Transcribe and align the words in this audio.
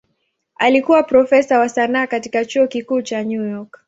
Alikuwa 0.55 1.03
profesa 1.03 1.59
wa 1.59 1.69
sanaa 1.69 2.07
katika 2.07 2.45
Chuo 2.45 2.67
Kikuu 2.67 3.01
cha 3.01 3.23
New 3.23 3.45
York. 3.49 3.79